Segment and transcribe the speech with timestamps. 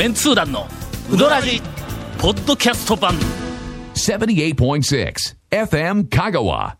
[0.00, 0.66] メンツー団の
[1.12, 1.60] ウドラジ
[2.18, 3.12] ポッドキャスト版
[3.92, 5.14] 78.6
[5.50, 6.76] FM Kagawa.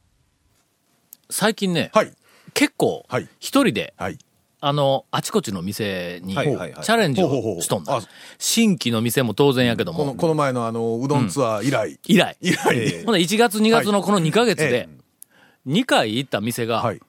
[1.28, 2.14] 最近ね、はい。
[2.54, 4.16] 結構はい一人で、はい。
[4.62, 8.00] あのあちこちの店にチはいはいはいャレンジほうほうほうをしとんだあ
[8.38, 12.00] 新規の店も当然やけどこの、もこの前のあの、うどんツアー以来。
[12.06, 13.04] 以来以来。
[13.04, 14.88] ほんで1月2月のこの2ヶ月はいで
[15.66, 17.00] 2回行った店がはい。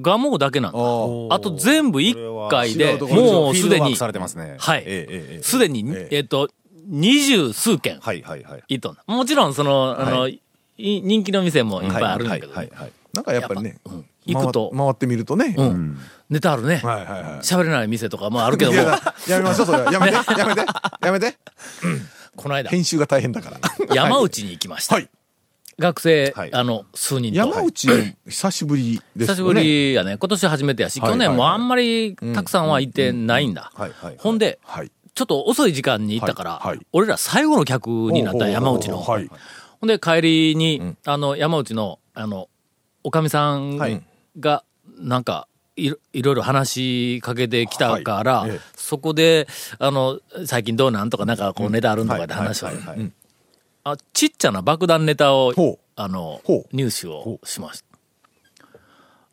[0.00, 0.82] ガモだけなんだあ
[1.34, 3.94] あと全部1回でもうすでに。
[3.94, 6.48] はいすでにえええっと
[6.86, 8.64] 二十数軒はいはいはい。
[8.68, 10.40] 行っともちろんそのあのい
[10.78, 12.92] 人気の店もいっぱいあるんだけどねはいはいはい。
[13.12, 15.54] なんかやっぱりね、うん行くと回回ってみるとね。
[15.58, 15.98] うん
[16.30, 17.38] ネタあるねはいはいはい。
[17.40, 19.92] 喋れない店とかもあるけどもいやめましょう、それは。
[19.92, 20.64] やめて、 やめて、
[21.02, 21.36] やめて。
[22.36, 23.94] この間編集が大変だから。
[23.94, 25.10] 山内に行きましたはい。
[25.82, 26.54] 学生はい。
[26.54, 27.38] あの数人と。
[27.38, 27.94] 山内も
[28.26, 29.26] 久しぶりですよね。
[29.26, 30.16] 久しぶりやね。
[30.16, 33.72] 今年初めてやしはい去年もはいあんまりたくさんは行ってないんだ。
[34.18, 34.90] ほんではい。
[35.14, 39.00] ちょっと遅い時間に行ったから、俺ら最後の客になった山内の。
[39.02, 39.28] はい。
[39.80, 42.48] ほんで帰りに、あの、山内の、あの、
[43.04, 44.02] おかみさんはい。
[44.38, 44.64] が、
[44.98, 52.78] なんか、いろいろ話しかけてきたから、そこで、あの、最近どうなんとか、なんかこうネタあるんとかで話は、はい。
[52.78, 52.98] はい。
[52.98, 53.12] はい
[53.84, 55.52] あちっちゃな爆弾ネタを
[55.96, 56.40] あの
[56.72, 57.86] 入手をしました。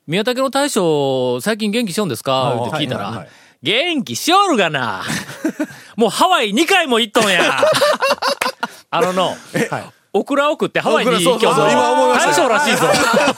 [0.08, 2.56] 宮武の大将、最近元気しよんですか？
[2.68, 3.30] って聞いたら、はいはいはい。
[3.62, 5.04] 元気しおるがな。
[5.96, 7.60] もうハワイ2回も行っとんや。
[8.92, 9.36] あのの、
[10.14, 12.32] オクラ送ってハワイに行きょ今思いました。
[12.32, 12.86] 大将らしいぞ。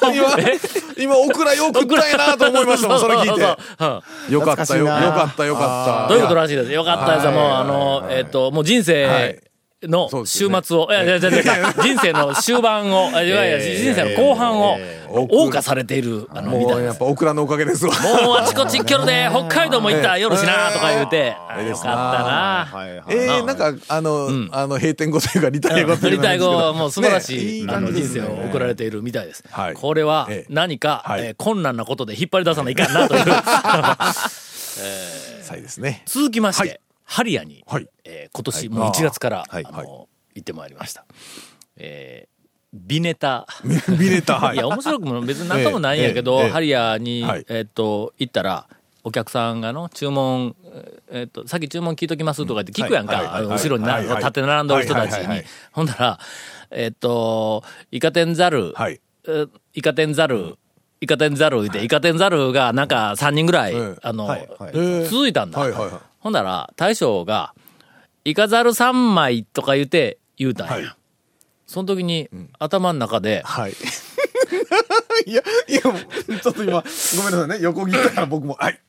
[0.96, 4.31] 今、今、オクラよくったんやなと思いましたもん、それ聞いて。
[4.34, 6.08] よかったよ、よ懐かった、よかった。
[6.08, 6.72] どういうことらしいです？
[6.72, 7.25] よかったです。
[7.28, 7.36] はい。
[7.36, 9.42] もう、あの、えっと、もう人生
[9.84, 14.78] の週末を、いやいやいやいや人生の終盤を、 いやいや人生の後半を
[15.10, 16.82] 謳歌されている、あの、みたいな。
[16.84, 16.98] やっ。
[16.98, 17.94] ぱオクラのおかげですわ。
[18.24, 21.69] もうあちこち行きで、 北海道も行った、夜しな、とか言うて、ええ。
[21.69, 22.68] よかったな。
[23.09, 29.44] えー、なんか、あの、あの、閉店後というか、リタイア後というかリタイ後はもう素晴らねしい、あの人生を送られているみたいです。
[29.52, 29.74] はい。
[29.74, 31.25] これはええ何か、はい。
[31.25, 33.24] えー困難なことで引っ張り出さないかんなという。
[33.24, 33.31] さ
[35.58, 35.62] い。
[35.66, 36.03] ですね。
[36.06, 36.80] 続きまして、はい
[37.12, 37.88] ハリアに、はい。
[38.06, 39.66] えー今年もう1月から、はい。
[39.66, 41.04] あの行ってまいりました。
[41.76, 42.32] えー
[42.74, 43.46] ビネタ。
[44.00, 44.56] ビネタ、はい。
[44.56, 46.50] いや、面白くも別になんともないんやけど、ええええ。
[46.52, 47.46] ハリアに、はい。
[47.50, 48.66] えっと、行ったら、
[49.04, 50.56] お客さんがの注文、
[51.12, 53.18] えっと、さっき注文聞いときますとかって聞くやんか。
[53.18, 53.26] はい。
[53.26, 53.34] はい。
[53.34, 53.44] はい。
[53.44, 54.06] あの後ろにな、はい。
[54.08, 54.18] はい。
[54.20, 55.12] 立って並んでる人たちに。
[55.12, 55.22] はい。
[55.22, 55.28] はい。
[55.28, 55.38] はい。
[55.40, 55.46] はい。
[55.74, 56.20] ほんなら、
[56.72, 59.02] えっと、イカ天ザル、はい。
[59.28, 60.58] えイカ天ザル、
[61.02, 63.96] イカ天ザルで、イカ天ザルがなんか3人ぐらい、ええ。
[64.02, 64.30] あの、
[65.10, 65.60] 続いたんだ。
[65.60, 65.72] はい。
[65.72, 65.82] はい。
[65.90, 66.11] はい。
[66.22, 67.54] ほんなら、大将が、
[68.24, 70.74] イカザル3枚とか言うて、言うたんや。
[70.74, 70.96] はい
[71.72, 73.72] その時に、頭の中で、はい。
[75.26, 76.84] いや、いや、ちょっと今、
[77.16, 77.60] ごめんなさいね。
[77.62, 78.80] 横切ったから僕も、はい。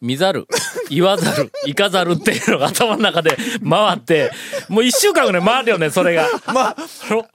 [0.00, 0.46] 見ざる、
[0.90, 3.36] 言わざる、 行かざるっていうのが頭の中で
[3.68, 4.30] 回って、
[4.68, 6.28] もう一週間ぐらい回るよね、それが。
[6.52, 6.76] まあ、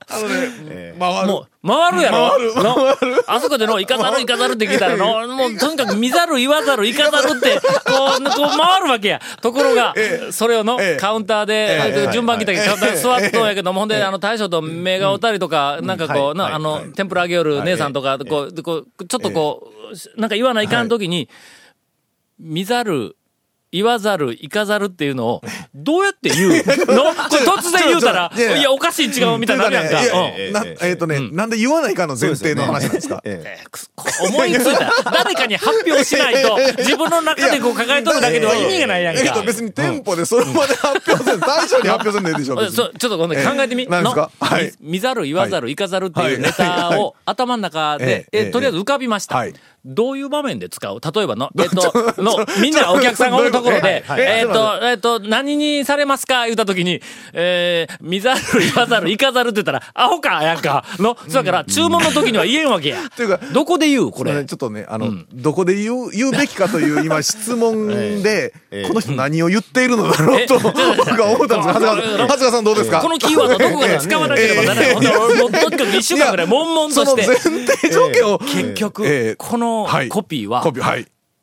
[0.08, 1.28] あのね、回る。
[1.28, 2.30] もう、回るやろ。
[2.30, 2.76] 回るの
[3.28, 9.22] あそこでの、行かざる、行かざるって聞いたらの、もう、とにかく見ざる、言わざる、行かざるって、こう、こう回るわけや。
[9.42, 9.96] ところが、
[10.32, 19.72] それをの、ええカウンターで、ええ順番来たけど、カウンターで座っとんやけども、ほんで、あの、大将と目が合うたりとか、なんかこう、な、あの、天ぷらあげよる姉さんとか、こう、でこう、ちょっとこ
[20.18, 21.28] う、なんか言わないかんときに、
[22.42, 23.16] 見ざる、
[23.72, 25.42] 言わざる、行かざるっていうのを、
[25.74, 26.52] どうやって言う？
[26.92, 27.14] の？
[27.14, 30.02] 突然言うたら、いやおかしい違うみたいになるやんか。
[30.82, 33.24] えっとね、なんで言わないかの前提の話なんですか？
[34.28, 35.12] 思いついた。
[35.12, 39.22] 誰かに発表しないと、自分の中でこう抱えとるだけでは意味がないやんか。
[39.22, 43.88] えっと、別に店舗でそれまで発表せん、大将に発表せんでいいでしょ、うちょっとごめん考えてみ。
[43.88, 44.32] 何ですか？
[44.42, 44.48] の？
[44.48, 44.74] はい。
[44.82, 47.00] 見ざる、言わざる、行かざるっていうネタはい。
[47.00, 49.38] を頭の中で、とりあえず浮かびました。
[49.38, 49.54] はい。
[49.84, 51.00] どういう場面で使う？
[51.14, 56.44] 例えばの、 えっと、の、みんなお客さんがおるところで、えっと、えっと、何にされますか？
[56.46, 57.02] 言ったときに、
[57.34, 60.44] えー、見ざる、言わざる、行かざるって言ったら、アホか？
[60.44, 60.86] やんか？
[61.00, 63.00] の、そやから、注文の時には言えんわけや。
[63.16, 64.12] ていうかどこで言う？
[64.12, 64.46] これ。
[64.46, 67.88] ちょっとね、あの、どこで言う、言うべきかという今 質問
[68.22, 68.54] で、
[68.88, 70.72] この人何を言っているのだろうと、僕
[71.22, 73.02] は思ったんですが、長谷川さん、どうですか？
[73.02, 74.96] このキーワードはどこかで使わなければならない。
[74.96, 75.02] と
[75.70, 77.24] にかく一週間ぐらい悶々として。
[77.24, 80.08] その前提条件を、結局、ええこのはい。
[80.08, 80.64] コピーは。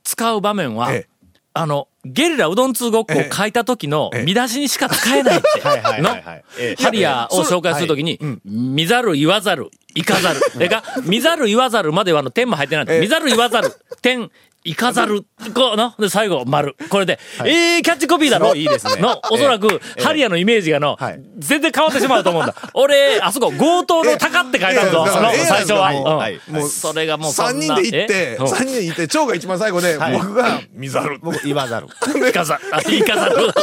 [0.05, 1.19] 使う場面は、ええ
[1.55, 6.01] あの、ゲリラうどん通ごっこを書いた時の見出しにしか使えないって。
[6.01, 10.41] のハリアーを紹介するときに、見ざる言わざる、行かざる。
[10.53, 12.87] それか、見ざる言わざるまではあの点も入ってない。
[12.89, 14.31] ええ見ざる言わざる、点、
[14.65, 15.23] イカザル、
[15.55, 16.77] こうの、で、最後、丸。
[16.91, 18.55] これで、ええキャッチコピーだろ？
[18.55, 18.97] いいですね。
[19.01, 22.55] の、おそらく、ハリアのイメージがのはい、全然変わってしまうと思うんだ。
[22.75, 25.93] 俺、あそこ、強盗の鷹って書いてあるぞ、その、ええ最初は。
[25.93, 26.15] もうう。
[26.15, 26.17] ん。
[26.19, 26.41] はい。
[26.49, 28.37] もうそれがもうそんな、3人で行って、え？
[28.39, 28.47] うん。
[28.47, 30.13] 3人で行って、蝶が一番最後で、はい。
[30.15, 31.19] 僕が、見ざる。
[31.23, 31.87] 僕言わざる。
[32.29, 33.37] イカザル、あイカザル。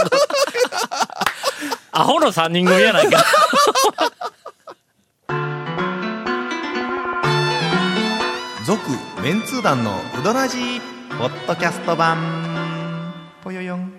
[1.92, 3.24] アホの三人組やないか。
[9.26, 9.90] メンツー団の
[10.20, 10.80] ウドラジー
[11.18, 12.16] ポッドキャスト版。
[13.44, 13.82] ぽよよん。
[13.82, 13.90] わ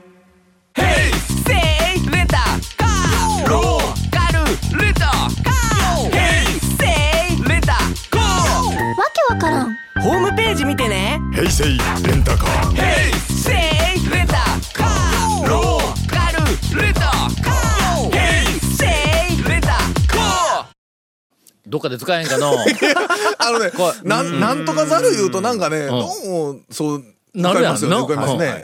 [9.13, 9.77] けわからん。
[10.01, 11.21] ホームページ見てね。
[11.33, 12.77] 平成レンタカー。
[13.27, 14.46] せいレンタカー
[21.77, 22.53] どっかで使えんかの。
[23.39, 23.71] あのね、
[24.03, 27.77] なん、なんとかざる言うとなんかね、どうも、そう、なるやん。
[27.79, 28.09] の。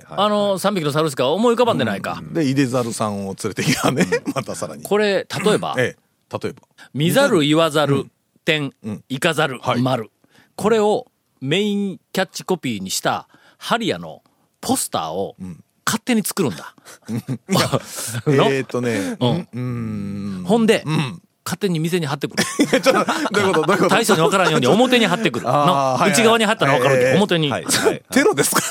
[0.09, 2.23] あの、3匹の猿しか思い浮かばんでないか。
[2.33, 4.07] で、いでざるさんを連れてきたね。
[4.35, 4.83] またさらに。
[4.83, 6.63] これ、例えば、 ええ、例えば。
[6.95, 8.07] 見ざる言わざる、
[8.47, 10.11] 点うん、いかざる、はい丸。
[10.57, 11.07] これを
[11.43, 14.23] メインキャッチコピーにしたハリアの
[14.63, 15.37] ポスターを
[15.85, 16.75] 勝手に作るんだ。
[17.09, 18.49] の？
[18.51, 19.19] えーっとね、
[19.53, 20.45] うん。
[20.47, 22.45] ほんで、ん勝手に店に貼ってくる。
[22.69, 23.67] ちょっと、どういうこと？
[23.67, 23.89] どういうこと？
[23.95, 25.47] 大将に分からんように表に貼ってくる。
[25.47, 27.01] 内側に貼ったら分かるけ。
[27.03, 27.53] ど、ええ表に。
[28.13, 28.63] テロですか？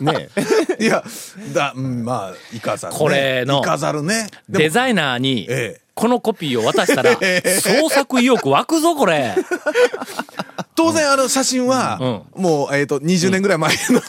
[0.00, 0.28] ね
[0.78, 1.02] いや、
[1.52, 2.98] だ、うん、まあ、イカザル、ね。
[2.98, 4.28] これのイカザルね。
[4.48, 7.14] デザイナーにええ、このコピーを渡したら、
[7.60, 9.34] 創作意欲湧くぞ、これ。
[10.76, 14.00] 当然あの写真は、もう、えっ、と、20年ぐらい前の、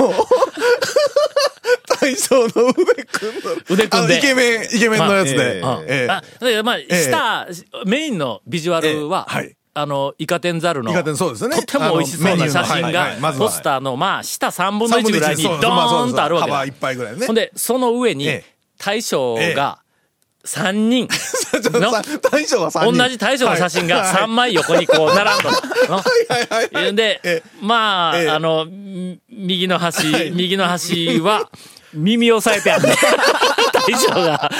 [2.01, 3.51] 大将の腕組んの。
[3.69, 4.17] 腕組んで。
[4.17, 5.59] イケメン、イケメンのやつで。
[5.59, 6.07] うんええ。
[6.09, 7.47] あだからまあ、え下、
[7.85, 9.35] メインのビジュアルは、ええ。
[9.37, 9.55] はい。
[9.73, 11.55] あの、イカ天ザルの、イカ天そうですよね。
[11.55, 16.71] とっても美味しそうな写真がポスターの、まあ、下3分の1ぐらいにドーンとあるわけだ幅いっ。
[16.73, 17.25] ぱいぐらいね。
[17.25, 19.79] ほんで、その上にええ、大将が
[20.43, 21.07] 3人、
[22.31, 22.97] 大将は3人。
[22.97, 24.23] 同じ大将の写真がはい。
[24.23, 25.55] 3枚横にこう並んどる。
[25.87, 25.95] の。
[25.95, 26.95] はいはいはい。
[26.95, 28.29] でえ、まあ、ええ。
[28.29, 31.49] あの、み右の端、右の端は、
[31.93, 32.95] 耳を押さえてあるね。
[33.73, 34.51] 大将が。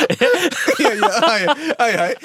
[0.80, 2.18] いやいや、はい、はいはい。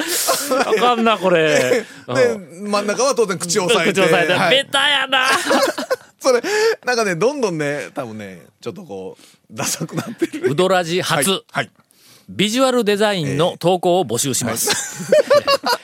[0.61, 1.85] あかんな、これ。
[2.09, 3.93] で、真ん中は当然口を押さえて。
[3.93, 5.27] 口を押さえて、はいベタやな。
[6.21, 6.43] それ、
[6.85, 10.51] なんかね、どんどんね、多分ね、ちょっとこう、ダサくなってる。
[10.51, 11.43] ウドラジ初、はい。
[11.51, 11.71] はい。
[12.29, 15.13] ビジュアルデザインの投稿を募集します。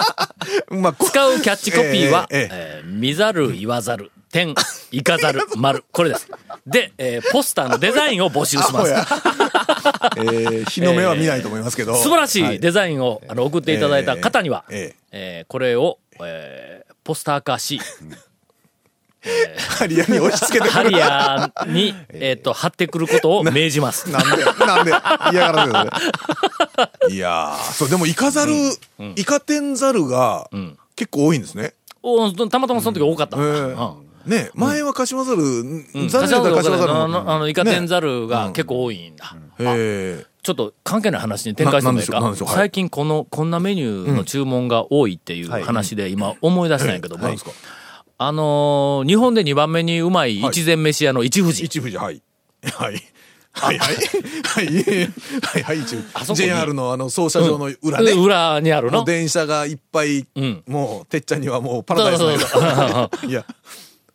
[0.71, 4.55] まあ、こ使うキャッチコピーは、ええええー見ざる言わざる、点、
[4.91, 5.85] いかざる、丸。
[5.93, 6.29] これです。
[6.67, 8.91] で、えーポスターのデザインを募集します。
[10.17, 11.95] えー日の目は見ないと思いますけど。
[11.95, 17.81] 素晴らしはいデザインを、あの送っていただいた方には、ええーこれを、えーポスター化し、
[19.79, 20.71] ハリアに押し付けて。
[20.71, 24.09] ハリアーに、 えっと、貼ってくることを命じます。
[24.11, 24.93] なんで、なんで、
[25.33, 25.91] 嫌がら
[27.01, 28.53] せるいやー、そう、でもイカザル、
[29.17, 30.49] イカ天ザルが、
[30.97, 31.75] 結構多いんですね。
[32.03, 33.37] おたまたまその時多かった。
[33.37, 35.65] えうんーね、前は柏ザル、う
[36.05, 36.09] ん。
[36.09, 37.31] ザルだったら柏ザルあの、も。
[37.31, 37.89] あのイカ天ル。
[37.89, 39.37] ザルが結構多いんだ。
[39.61, 42.21] へちょっと関係ない話に展開してもいいか。
[42.21, 42.37] はい。
[42.37, 47.29] 最近この、こんなメニューの注文が多いっていう話で今思い出したんやけども、
[48.19, 51.65] あのー日本で2番目にうまい一膳飯屋の一富士。
[51.65, 52.23] 一富士、はい。
[52.63, 53.03] はい。
[53.55, 53.97] はいはい。
[54.45, 54.67] はい。
[54.67, 56.37] はいはい、一あそこに。
[56.37, 56.43] 富士。
[56.45, 58.13] JR のあの、操車場の裏ね。
[58.13, 59.05] 裏にあるの？
[59.05, 60.63] 電車がいっぱい、ん。
[60.67, 62.39] もう、てっちゃんにはもうパラダイスのよ
[63.29, 63.45] いや、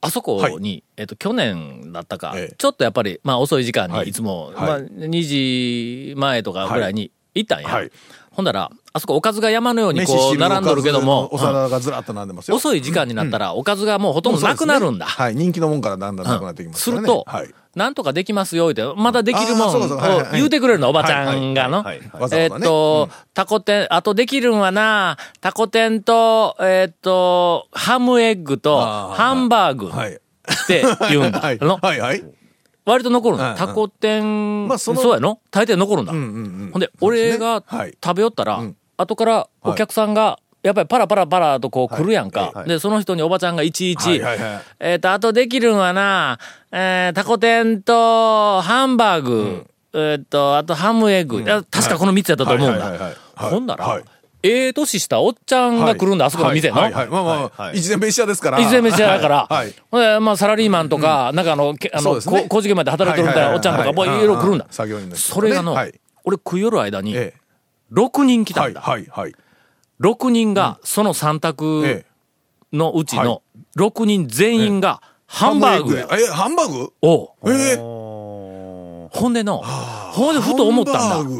[0.01, 7.69] あそこに、はえっと、去年だったか、ええちょっとやっぱり、まあ遅い時間はいにいつも、はいまあ2時前とかぐらいに行ったんや。
[7.69, 7.91] はい
[8.37, 12.57] ほんだら、あそこおかずが山のように飯こう汁並んどるけども、お皿がずらっと並んでますよ。
[12.57, 15.07] 遅い時間になったらおかずがもうほとんどなくなるんだ。
[15.07, 15.35] はい。
[15.35, 17.07] 人気のもんからだんだんなくなってきますからね。
[17.07, 17.49] すると、はい。
[17.77, 21.85] なんとかできますよ、って、まだできるもんを言うてくれるの、おばちゃんがの。
[21.87, 30.13] えーっと、タコ天、あとできるんはな、タコ天と、えーっと、ハムエッグと、ハンバーグはい。
[30.13, 30.19] っ
[30.65, 31.39] て言うんだ。
[31.39, 31.57] はい。
[31.59, 32.23] のはいはい。
[32.83, 33.45] 割と残るんだ。
[33.45, 35.39] うんうんタコ天、まあそうやの？
[35.51, 36.13] 大抵残るんだ。
[36.13, 42.51] ほんで、俺がはい食べよったら、ん後からお客さんが、やっぱりパラパラパラとこう来るやんか。
[42.53, 46.39] はいで、その人におばちゃんがいちいち、はいはいはいえっ、と、あとできるんはな、
[46.71, 53.05] えー、タコ天とハンバーグ、えっ、と、あとハムエッグ、いや確かこの3つやったと思うんはいはいはいだ。
[53.05, 53.15] はい
[53.51, 54.03] ほんなら、はい
[54.43, 56.75] ええ年したおっちゃんが来るんだ、あそこの店の。
[56.75, 57.09] はいはいはい。
[57.09, 58.59] まあまあはいはい一年飯屋ですから。
[58.59, 59.73] いずれ飯屋だから、はい。
[60.21, 64.67] まあ、サラリーマンとか、なんかあの、けあの、ねこ工事現場で働いてるみたいなおっちゃんとか、もういろいろ来るんだ。
[64.69, 65.75] 作業員それがの。
[66.23, 67.33] 俺食い寄る間に、え
[67.91, 68.81] 6人来たんだ。
[68.81, 69.33] はいはい。
[70.01, 72.05] 6人が、その3択え
[72.73, 73.41] のうちの、
[73.77, 75.95] 6人全員が、ハンバーグ。
[75.95, 76.07] や。
[76.11, 76.93] え、ハンバーグ？
[77.01, 77.29] おう。
[77.45, 81.31] えーほんでの、ほんでふと思ったんだ。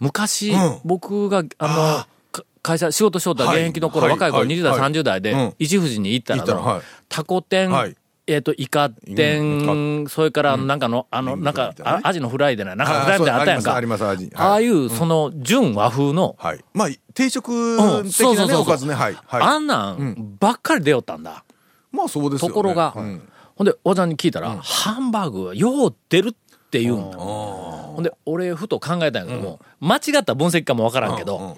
[0.00, 0.78] 昔、うん。
[0.84, 4.12] 僕が、あの、か会社、仕事しとった現役の頃、はい。
[4.12, 4.48] 若い頃、はい。
[4.48, 13.74] 20代、はい30代でうん、一富士に行ったらたらはい、タコ天、はいえっと、イカ天、それから、なんかの、あの、なんか、あアジのフライでない、なんかフライみたいなのあったやんか。
[13.74, 14.40] あります、あります。
[14.40, 14.64] ああはい。
[14.64, 16.64] いう、その、純和風の、はい。
[16.72, 18.94] まあ、定食うん的なね、おかずね。
[18.94, 19.14] はい。
[19.26, 19.42] はい。
[19.42, 21.44] あんなんばっかり出よったんだ。
[21.90, 22.54] まあ、そうですよね。
[22.54, 23.22] ところが、うん
[23.54, 26.32] ほんで、おじゃんに聞いたら、ハンバーグはよう出るっ
[26.70, 27.18] て言うんだ。
[27.18, 31.54] ほんで、俺、ふと考えたんやけども、間違った分析かもわからんけど、うんうん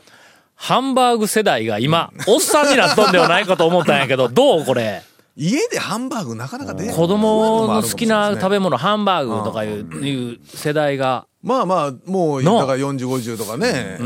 [0.56, 5.02] ハンバーグ世代が今、おっさんになっとんではないかと思ったんやけど、 どうこれ？
[5.36, 8.64] 家でハンバーグなかなか出子供の好きな食べ物。
[8.64, 12.66] 物、ハンバーグとかいう世代が、まあまあ、もう、だの。
[12.66, 13.98] から40、50とかね。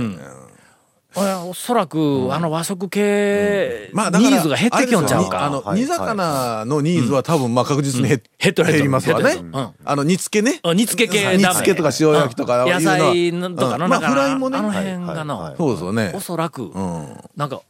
[1.16, 5.44] いやおそらく、あの和食系、まあ、ニーズが減ってきよんちゃうか。
[5.46, 9.42] あの、煮魚のニーズは多分、まあ確実に減減っとる減りますわねう。
[9.42, 9.52] ん。
[9.84, 10.60] あの、煮付けね。
[10.62, 12.64] あ煮付け系煮付けとか塩焼きとか。
[12.66, 13.90] 野菜のとかの、うん。
[13.90, 14.58] まあ、フライもね。
[14.58, 16.12] あの辺がの、そうですよね。
[16.14, 16.20] お。
[16.20, 17.16] そらく、うん。
[17.36, 17.62] なんか、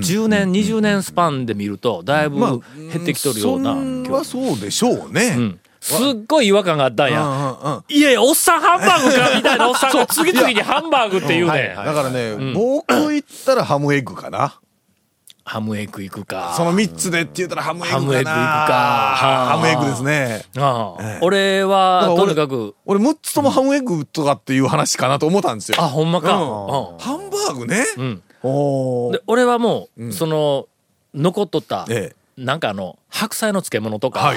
[0.00, 3.72] 10年、20年スパンで見ると、だいぶまあ減ってきとるような。
[3.74, 5.34] そんはそうでしょうね。
[5.36, 7.24] うんすっごい違和感があったんや。
[7.24, 11.72] うんうんうんいやいや、おっさんハンバーグかみたいなおっさん が次々にハンバーグって言うね。
[11.76, 14.60] だからね、僕言ったらハムエッグかな。
[15.44, 16.54] ハムエッグ行くか。
[16.56, 17.94] その3つでって言ったらハムエッグ。
[17.94, 18.74] ハムエッグ行くか
[19.18, 20.44] ハムエッグですね。
[21.20, 25.78] 俺だは、とにかく、俺6つともハムエッグとかっていう話かなと思ったんですよ。
[25.80, 26.34] あ、ほんまか。
[26.34, 27.84] うんうんハンバーグね。
[29.12, 30.66] で、俺はもう、その、
[31.14, 32.16] 残っとった、ええ。
[32.38, 34.32] なんかあの、白菜の漬物とか、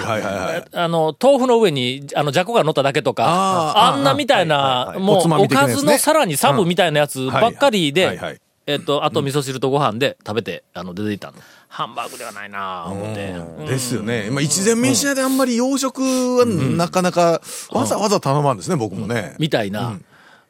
[0.74, 8.20] あの、豆腐の上に、あの、じゃこが乗っただけとか、あんなみたいな、もう、おかずのさらにサブみたいなやつばっかりで、
[8.68, 11.38] えっと、あと味噌汁とご飯で食べて、あの、出ていったの。
[11.68, 13.32] ハンバーグではないなぁ、思って。
[13.32, 13.66] うん。
[13.66, 14.30] ですよね。
[14.32, 16.02] まあ、一膳飯屋であんまり洋食
[16.38, 19.36] はなかなかわざわざ頼まんですね、僕もね。
[19.40, 19.98] みたいな、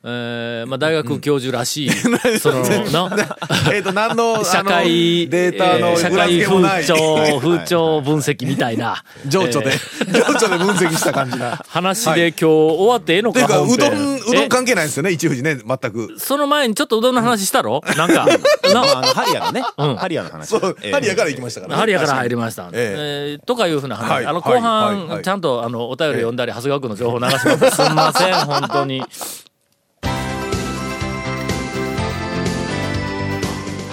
[0.07, 1.89] えーまあ、大学教授らしい、
[2.39, 3.27] その、な、
[3.73, 6.43] えっと、何の、社会、データのえー社会。
[6.43, 9.03] 風潮、 風潮分析みたいな。
[9.25, 9.71] 情緒で、
[10.11, 11.59] 情緒で分析した感じな。
[11.67, 16.15] 話で今日終わってええのかっていうか、うどん、うどんえ関係ないですよね、一富士ね、全く。
[16.19, 17.81] その前にちょっとうどんの話したろ？
[17.97, 18.27] なんか、
[18.73, 19.95] まあ、な、あの、ハリアのね、うん。
[19.95, 20.49] ハリアの話。
[20.49, 20.91] そう、ええ。
[20.91, 21.79] ハリアから行きましたからね。
[21.79, 22.69] ハリアから入りました。
[22.73, 23.41] ええ。
[23.41, 24.23] ーとかいうふうな話。
[24.27, 27.39] あの、後半、ちゃんと、あの、お便り読んだり、長谷川君の情報流しま
[27.71, 27.75] す。
[27.75, 29.03] すんません、本当に。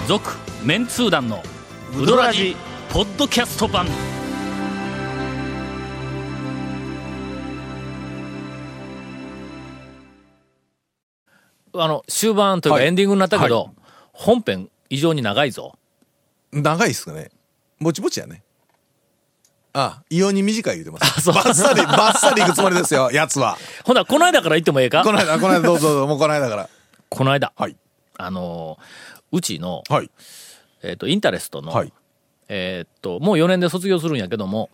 [0.07, 0.31] 続、
[0.65, 1.41] メンツー団の、
[1.97, 2.55] ウドラジ、
[2.91, 3.87] ポッドキャスト版。
[11.75, 13.71] あの、終盤というかはいエンディングになったけど、は
[14.11, 15.73] 本編異常に長いぞ。
[16.51, 17.31] 長いっすかね。
[17.79, 18.43] ぼちぼちやね。
[19.71, 21.21] あ、異様に短い言うてます。
[21.21, 23.57] そうバッサリ、バッサリ行くつもりですよ、 やつは。
[23.85, 25.03] ほな、この間から言ってもええか？
[25.03, 26.69] この間、この間、どうぞどうぞ、もうこの間から。
[27.09, 27.77] この間、はい。
[28.17, 30.09] あのーうちの、はい。
[30.83, 31.91] えっ、と、インタレストの、はい。
[32.47, 34.69] えっ、と、もう4年で卒業するんやけども、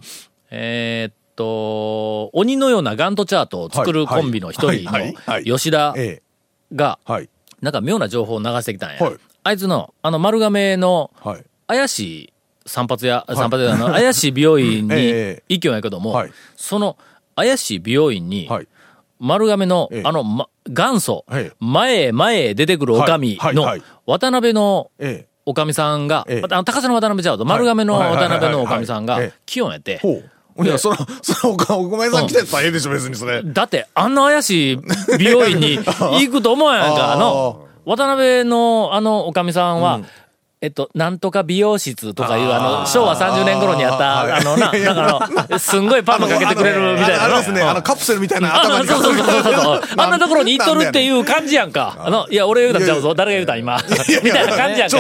[0.52, 5.14] えっ、と、鬼のようなガントチャートを作るはいコンビの一人の
[5.44, 6.76] 吉田ええ。
[6.76, 7.30] が、はい。
[7.62, 9.00] なんか妙な情報を流してきたんや。
[9.00, 11.46] はいあいつの、あの丸亀のはい。
[11.66, 12.34] 怪しい
[12.66, 16.98] 散髪屋、散髪屋の怪しい美容院に ええ行きよんやけども、はいその
[17.36, 18.68] 怪しい美容院に、はい。
[19.20, 20.02] 丸亀の、ええ。
[20.06, 23.64] あの、ま、元祖、はい前へ前へ出てくるおかみの
[24.06, 25.30] 渡辺のええ。
[25.46, 26.48] おかみさんが、ええ。
[26.48, 30.00] 高瀬の渡辺ちゃうと、丸亀のはい渡辺のおかみさんが気温やって。
[30.62, 33.42] いや、その、そのおか、お米さん来てたらええでしょ、別にそれ。
[33.44, 34.80] だって、あんな怪しい
[35.18, 40.02] 美容院に行くと思うやんか、 あの、渡辺のあのおかみさんは、
[40.62, 47.24] えっと、なんとか美容室とかいう、あの、昭和30年頃にあった、あのな、いやいやなんかあの、すんごいパーマかけてくれるみたいなの。
[47.24, 49.82] あれですね、うんあの、カプセルみたいなあ頭にそうそうそうそう。
[49.96, 51.04] あんなところに行っとるってう。
[51.04, 51.96] いう感じやんか。
[52.00, 53.16] あの、いや、俺言うたんちゃうぞ。
[53.16, 53.82] 誰が言うたん今？
[54.22, 54.98] みたいな感じやんか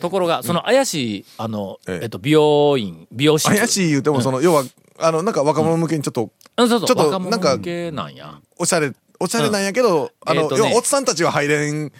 [0.00, 3.46] ところが、その怪しい、あの、えええっと、美容院、美容室。
[3.46, 4.64] 怪しい言うても、その、要は、
[4.98, 8.34] あの、なんか若者向けにちょっと、ちょっとなんか向けなんや。
[8.58, 11.92] おしゃれ、おしゃれなんやけど、あの、要はおっさんたちは入れん、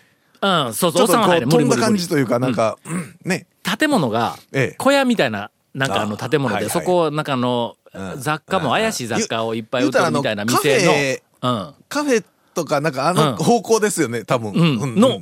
[0.42, 3.46] うん、そうちそう、おっさんはょっとこう、飛んだ感じというか、なんか、うんね。
[3.78, 7.76] 建物がええ、小屋みたいな、なんかあのあ建物で、そこ、なんかあの、
[8.16, 10.92] 雑貨も怪しい雑貨をいっぱい売ってるみたいな店の
[11.42, 11.74] の、うん。
[11.88, 14.52] カフェとか、なんかあのうん方向ですよね、多分。
[14.52, 15.20] うんの。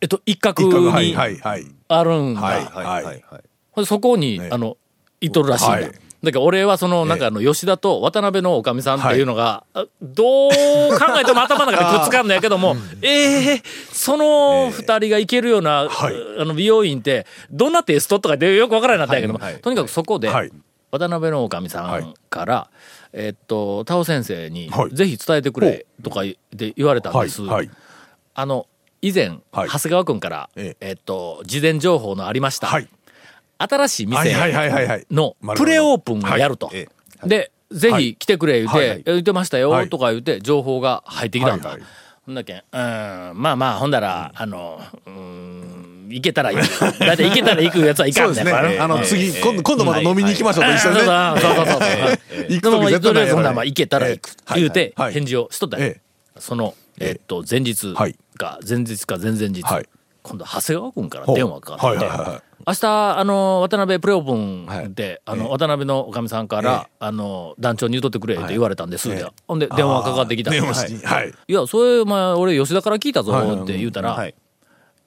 [0.00, 1.66] えっと、一角にはいはい。
[1.88, 2.70] あるんはいだ。
[2.70, 3.86] はいはいはい。
[3.86, 4.76] そこにね、あの、
[5.20, 5.88] 行っとるらしいんだ。
[6.18, 16.14] はいだから俺はその、なんかあの、吉田と渡辺のおかみさんっていうのが、あどう考えても頭の中でくっつかんのやけども、ええその二人が行けるような、はい。
[16.40, 20.50] あの、美容院って、どんなテイストとかでよくわからないなったんやけども、とにかくそこで、はい。
[20.90, 22.70] 渡辺のおかみさんから、
[23.12, 24.94] えっと、タオ先生には、い。
[24.94, 27.42] ぜひ伝えてくれとかで言われたんです。
[27.42, 27.70] はい。
[28.34, 28.66] あの、
[29.02, 29.68] 以前、はい。
[29.68, 30.76] 長谷川君から、え。
[30.80, 32.66] えっと、事前情報のありました。
[32.66, 32.88] はい。
[33.58, 34.34] 新しい店。
[35.10, 36.70] のプレオープンをやると。
[36.72, 36.88] え
[37.24, 39.02] で、ぜひ来てくれ言うて、はいはい。
[39.04, 39.88] 言ってましたよ、はい。
[39.88, 41.70] とか言って、情報が入ってきたんだ。
[41.70, 41.88] はいはい。
[42.24, 46.98] ほんだけん、うん、まあまあ、ほんだら、あの、うん、行けたら行く。
[46.98, 47.16] だい。
[47.16, 48.52] たい行けたら行くやつはいかそうんですね。
[48.52, 48.78] ねやっぱり。
[48.78, 51.00] あの、次、今度、今度また飲みに行きましょうと一緒にね。
[51.02, 51.54] そうそう。
[51.54, 51.80] そうそう。
[52.48, 54.30] 行くでも、時絶対ないほんならまあ行けたら行く。
[54.44, 54.60] はい。
[54.60, 55.12] 言うて、はい。
[55.12, 55.86] 返事をしとったんや。
[55.86, 56.00] え
[56.36, 56.40] え。
[56.40, 58.16] その、えっと、前日はい。
[58.36, 59.62] か、前日か前々日。
[59.62, 59.88] はい、
[60.22, 69.08] 今度、長谷川君から電話がかかって明日、あの、渡辺プレオープンはいで、あの、渡辺のおかみさんから、あの、団長に言うとってくれって言われたんです。
[69.46, 70.50] ほんで、電話かかってきた。
[70.50, 71.02] 電話しに。
[71.02, 71.32] はい。
[71.48, 74.34] いや、それ、まあ、俺、吉田から聞いたぞはいって言うたら、はい。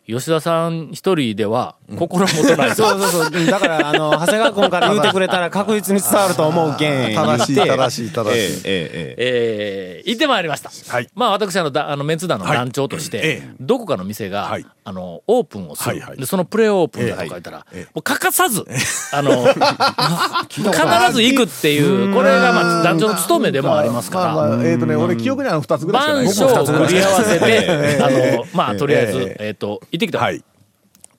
[0.08, 2.84] 吉田さん一人では心もとないぞ。
[2.90, 3.46] そうそうそう。
[3.46, 7.16] だから、あの、 長谷川君から言うてくれたら確実に伝わると思うけん。
[7.16, 8.58] 正しい、正しい、正えしい。
[8.58, 10.72] ええええー、行ってまいりました。
[10.92, 18.66] はいまあ私あのだあのメンツ団の団長として、どこかの店が、はいあのオープンをする、はいはいでそのプレオープンだとか言ったら、ええもう欠かさず、
[19.14, 19.46] あの
[20.50, 24.26] 必ず行くっていうこれがまあ団長の務めでもありますから。
[24.34, 26.26] まあまあ、えっとね、俺記憶には二つぐらいしかない。
[26.26, 30.20] 番所を繰り合わせて、ええあの、まあ、とりあえず、ええっ、と、行ってきた。
[30.20, 30.44] はい。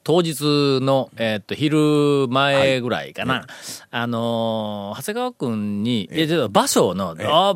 [0.05, 3.47] 当日の、えっと、昼前ぐらいかな。
[3.91, 7.55] あのー長谷川くんに、いや、ちょっと場所の、あ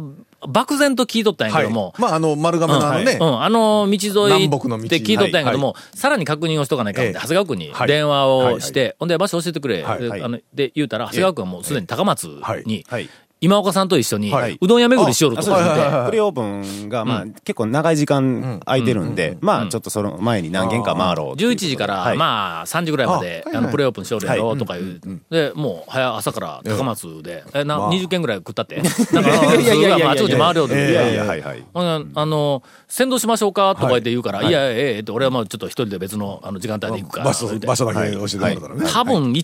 [0.49, 3.19] 漠然と聞いとったんやけども、まあ、あの、丸亀のあのね。
[3.21, 4.49] う、ん、あの道沿いっ
[4.89, 7.21] て聞いとったんやけども、さらに確認をしとかないかんって、ええ。
[7.21, 7.89] 長谷川君にはい。
[7.89, 8.73] 電話をしはい。
[8.73, 10.23] て、ほんで場所教えてくれ、はいではい。
[10.23, 12.27] あので言うたら、長谷川君はもうすでに高松
[12.65, 13.09] に、はい。
[13.41, 14.57] 今岡さんと一緒に、はい。
[14.59, 16.07] うどん屋巡りしよるとか言って、ね。
[16.07, 16.43] プレオープ
[16.87, 21.71] ンが、まあ、結構長い時間空いてるんで、まあ、ちょっとその前に何軒か回ろうっていう11ことで。
[21.71, 22.17] 時から、はい。
[22.17, 25.01] まあ、3時ぐらいまで、あの、プレオープンしよるやろ、とか言う。
[25.29, 27.93] で、もう、早、朝から高松で、え、な、わあ。
[27.93, 28.81] 20軒ぐらい食ったって。
[29.13, 30.11] なんか、いやいやいやいやいや。
[30.13, 30.87] あちこち回るようで。
[30.87, 30.93] ええ。
[30.93, 31.43] いやいや、はい。
[31.43, 31.65] はい。
[31.75, 37.27] あの、先導しましょうかとか言って言うから、い、や、ええって、俺はもうちょっと一人で別のあの時間帯で行くから。
[37.27, 37.67] 場所、だけ
[38.13, 38.87] 教えてもらったらね。
[38.91, 39.43] 多分1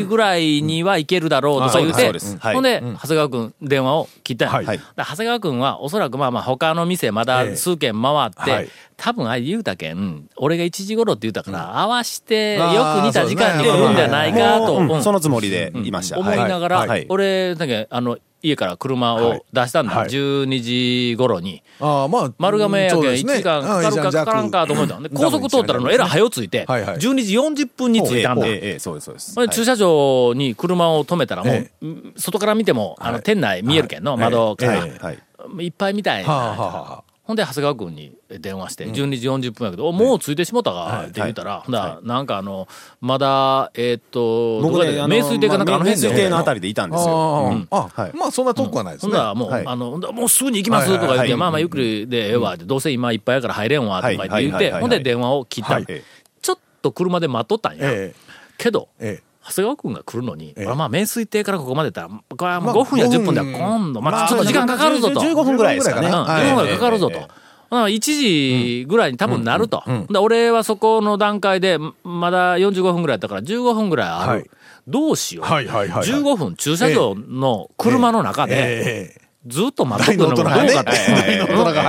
[0.00, 2.12] 時ぐらいには行けるだろうとか言うて、
[2.52, 4.46] ほんで、長谷川くん電話を切った。
[4.46, 4.80] んやはい。
[4.96, 8.68] 長谷川くんはおそらくまあまあ他の店まだ数軒回って、はい。
[8.96, 16.18] 多分あれ言うたけん、俺が1時頃って言うたから、合わしてよく似た時間に来るんじゃないかと、そのつもりでいました。
[16.18, 16.88] 思いながら、はい。
[16.88, 17.06] はい。
[17.08, 20.08] 俺だけあの家から車を出したんだ、はい。
[20.08, 21.62] 12時頃に。
[21.80, 23.36] ああ、まあ、丸亀やけん1そうですね。
[23.38, 26.96] 時間かかるかかからんかと思ったんで、高速通ったらのえらい早ついて、はいはい。
[26.96, 29.48] 12時40分に着いたんそうです、そうです。
[29.50, 31.70] 駐車場に車を止めたらもう、
[32.16, 34.86] 外から見ても、あの、店内見えるけんの、窓から。
[34.86, 35.68] い。
[35.68, 37.02] っぱいみたいな。
[37.30, 42.66] ほんで、長谷川君に電話して、12時40分やけど、おもうついてしもたかって言ったら、ほんだらなんかあの、
[43.00, 46.08] まだ、えーっと、僕ね、で名水亭かなんかあの辺で。
[46.08, 47.64] 名水亭のあたりでいたんですよ。
[47.70, 49.12] ああ、あ、まあ、そんな遠くはないですね。
[49.12, 49.64] ほんだらもう、はい。
[49.64, 55.74] あの、ほんだらもうすぐに行きますとか言って、はいはいまあまあゆっくりでええわどうせ今いっぱいやから入れんわとか言ってほんで電話を切った。
[55.74, 55.84] はい。
[55.86, 56.02] え
[56.42, 57.88] ちょっと車で待っとったんや。
[57.88, 58.12] え。
[58.58, 65.20] けど、え、え長谷川君が来るのに、ええまあ、名水亭からここまでたら、これはもうまあ5分や10分では5分今度、まあ、まあちょっと時間かかるぞと。
[65.20, 66.08] 15分ぐらいですかね。
[66.08, 67.16] 15分ぐらいかな15分ぐらいかかるぞと。
[67.16, 67.28] ええ
[67.70, 69.84] まあ1時ぐらいに多分なると。
[70.10, 74.30] で俺はそこの段階で、まだ45分ぐらいやったから15分ぐらいある。
[74.30, 74.50] はい
[74.88, 75.44] どうしよう。
[75.44, 80.36] はいはいはいはい15分駐車場の車の中で、ええ、ずっと待っとくのも。
[80.36, 80.84] どうかっ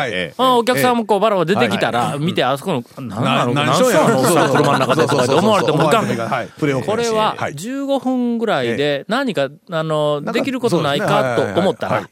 [0.10, 0.34] て。
[0.38, 6.50] お客さんもこうバラバラ出てきたら、見て、あそこの、なんなのな何しようあのおっさんの車の中でとかって思われてもいかん。
[6.58, 7.54] これははい。
[7.54, 12.10] 15分ぐらいで何か、あの、なんかできることないかと思ったら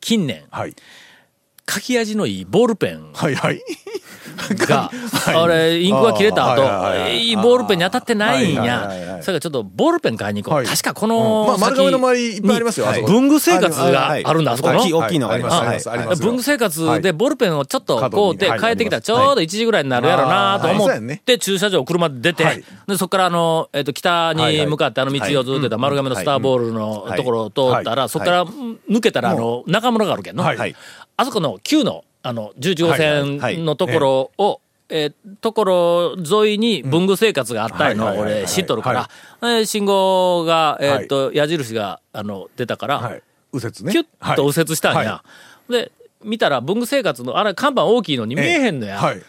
[0.00, 0.74] 近年、はい。
[1.68, 3.12] 書き味のいいボールペン。
[3.12, 3.62] はいはい。
[4.66, 4.90] が、
[5.26, 8.86] あれ、インクが切れた後、いいいボールペンに当たってないんや。
[8.86, 8.94] は。
[8.94, 10.58] いそれからちょっとボールペン買いに行こう。
[10.58, 10.66] はい。
[10.66, 12.86] 確かこまのあ、丸亀の周りいっぱいありますよ。
[13.06, 14.24] 文具生活がはい。
[14.24, 14.80] あるんだ、あそこの。
[14.80, 15.88] 大きいのがあります。
[16.22, 18.60] 文具生活でボールペンをちょっとこうてはい。
[18.60, 19.02] 帰ってきたらはい。
[19.02, 20.90] ちょうど1時ぐらいになるやろなと思っ
[21.24, 22.64] て駐車場車で出て、はい。
[22.86, 30.44] でそこからあの、えっと北に向かってあの道をずっと出た丸亀のスターボールのところを通ったら、そこから抜けたらあの中村があるけんの。
[31.16, 39.08] あそこの旧の、あの、11号線のところを、えーところ沿いに文具生活があったいの、はいはいはいはい俺知っとるから、
[39.40, 43.22] えー信号が、えーっと、矢印が、あの、出たから、はい。
[43.52, 43.92] 右折ね。
[43.92, 45.12] キュッと右折したんや。
[45.12, 45.24] は
[45.68, 48.98] で、見たら文具生活の、あれ看板大きいのに見えへんのや。
[48.98, 49.22] はい。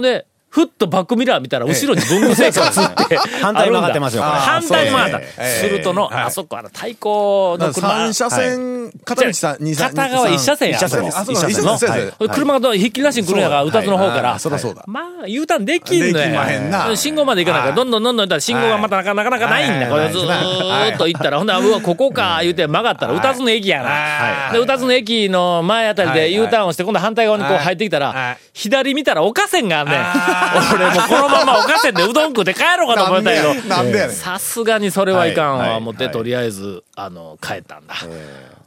[0.00, 4.22] で、ふっとバックミラー見たら、後ろに文具生活って、 反対に曲がってますよ。
[4.24, 5.20] 反対に曲がった。
[5.20, 5.68] ええ。
[5.68, 6.24] するとの、はい。
[6.24, 7.88] あそこ、あの、対向の車。
[7.88, 10.76] 三車線、片道さ、二片側一車線や。
[10.76, 11.04] 一車線。
[11.04, 12.14] ですあ、そうか、一一車線車線そうです。
[12.18, 14.30] はい車がひっきりなしに来るんやから、そううたつの方から。
[14.30, 14.40] はい。
[14.40, 14.82] そりゃそうだ。
[14.86, 16.96] まあ、U ターンできんのや。
[16.96, 19.86] 信号まで行かないから、どんどんどんどん行ったら信号がまたなかなかなかないんだ。
[19.86, 20.08] こはい。
[20.08, 24.52] れずーっと行ったら、ほんなら、うわ、ここか、言うて曲がったら、うたつの駅やな。
[24.52, 26.34] で、うたつの駅の前あたりではい。
[26.34, 27.64] U ターンをして、今度反対側にこうはい。
[27.64, 30.39] 入ってきたはらい、左見たら岡線があんねん。
[30.74, 33.54] 俺もうこのまま岡線でうどん食うて帰ろうかと思ったけど。
[33.68, 34.16] なんでやねん。
[34.16, 37.94] さすがにそれはいかんわ、思って、とりあえず、あの、帰ったんだ。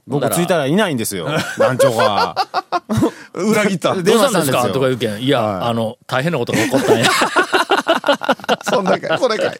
[0.05, 2.35] 僕着いたらいないんですよ団長が
[3.33, 3.95] 裏切った。
[3.95, 5.21] どうしたんですかとか言うけん。
[5.21, 7.05] いや、はいあの、大変なことが起こったんや。
[8.63, 9.59] そんなかい、それかい。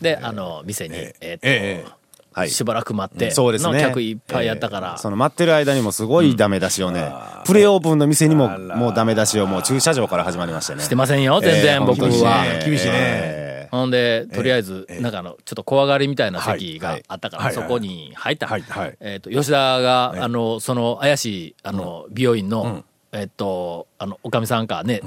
[0.00, 2.03] で、あの、店に、えっえと、はい
[2.48, 3.74] しばらく待って、そうですね。
[3.74, 7.12] の客いっぱいやったから、その待ってる間にもすごいダメ出しをね、
[7.46, 10.82] プレオープンの店にももうダメ出しをもう駐車場から始まりましてね。
[10.82, 12.42] してませんよ、全然、えー僕は。
[12.42, 12.62] ね。
[12.64, 12.92] 厳しいね。
[12.94, 18.46] えほんで、とりあえず、なんかあの、ちょっと怖がりみたいな席があったから、はいそこに入った。
[18.46, 25.00] はいはいえっと、吉田が、あの、その怪しい、あの、美容院の、えっと、あの、おかみさんかね、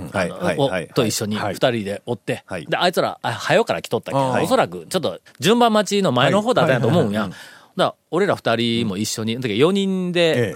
[0.96, 2.66] と一緒にはい二人でおって、はい。
[2.66, 4.46] で、あいつら、あ早うから来とったけど、はい。
[4.46, 7.24] おそらく、ちょっと、順番待ちの前の方だったんやと思うんや。
[7.24, 7.32] はい。
[7.78, 10.54] だ俺ら二人も一緒に、だけど4人え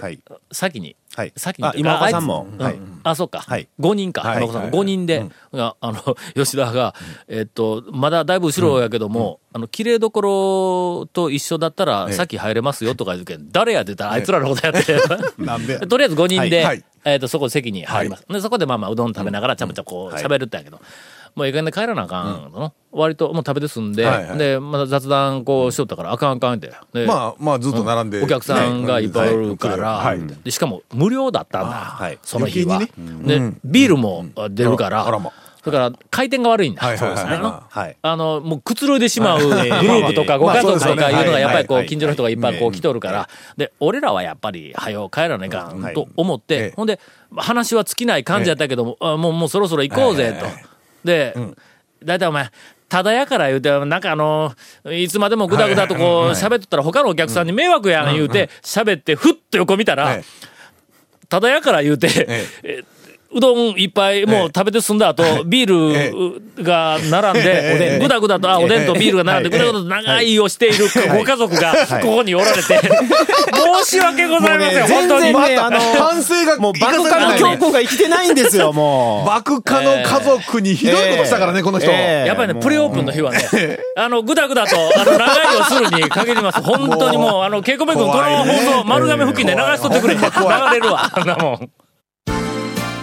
[0.50, 1.32] 先に、はい。
[1.36, 2.48] 先にあ今岡さんも。
[3.04, 3.40] あそうか。
[3.40, 3.68] はい。
[3.78, 4.22] 5人か。
[4.22, 4.36] はい。
[4.38, 4.72] 今岡さんはい。
[4.72, 6.94] 5人で、があの、 吉田が、
[7.28, 10.20] えっと、まだだいぶ後ろやけども、あの、綺麗どこ
[11.02, 12.14] ろと一緒だったら、ええ。
[12.14, 14.96] 先入れますよとか言うけん、誰やってたら、あいつらのことやって。
[15.38, 15.78] なんで。
[15.86, 18.26] とりあえず5人で、えっと、そこ席に入ります。
[18.28, 20.80] で、そこでまあまあ、うどん食べながら、ちゃぶちゃこう、喋るったんやけど、
[21.34, 24.38] もういい加減で帰らなあかんの、割と、もう食べて済んで、はいはい。
[24.38, 26.72] で、まだ雑談こうしとったから、あかんあかんって。
[26.92, 28.22] でまあ、まあ、ずっと並んで。
[28.22, 30.20] お客さんがいっぱいおるから、はい。
[30.44, 32.18] でしかも無料だったんだ、はい。
[32.22, 32.76] その日は。
[32.76, 32.90] 余
[33.26, 35.04] で、ビールも出るから、
[35.64, 36.82] あらまだから回転が悪いんだ。
[36.84, 37.16] はいはいはい。
[37.16, 37.48] そうですね。
[37.68, 37.96] はい。
[38.02, 41.14] あの、もうくつろいでしまうグループとかごまあ家族とかい。
[41.14, 45.94] うのがやっぱりこうはい近所の人がいっぱいこうはい来とるから、で、俺らはやっぱり早う帰らないかんはい。
[45.94, 46.70] と思っええ。
[46.70, 46.98] て、ほんで、
[47.36, 50.46] 話は尽きない感じやったけども、あもうもうそろそろ行こうぜと。
[51.04, 51.34] で、
[52.04, 52.28] だいたい。
[52.28, 52.50] お前、
[52.88, 54.52] ただやから言うて、なんかあの、
[54.90, 60.24] いつまでもぐだぐだとこう喋っとったら他のお客さんに迷惑やん言うて、喋ってふっと横見たらはい、
[61.28, 62.46] ただやから言うて、え。
[62.62, 62.84] え
[63.34, 75.22] うどんいっぱいもう食べて済んだ後、ビールが並んで、ぐだぐだと、あ、おでんとビールが並んで、ぐだぐだと長いをしているご家族がここにおられて、申し訳ございません、本当に。
[75.22, 79.26] 全然ねあの反省が、もう爆化の強行が生きてないんですよもう。
[79.28, 81.90] 爆化の家族にひどいことしたからね、この人。
[81.90, 82.28] ええ。
[82.28, 83.38] やっぱりね、プレオープンの日はね、
[83.96, 86.60] あの、ぐだぐだと、あの、長いをするに限ります。
[86.60, 90.14] 本当にもう、あの、ケイコメ君、この放送、丸亀付近で流しとってくれ。
[90.14, 90.20] 流
[90.72, 91.70] れるわ、あんなもん。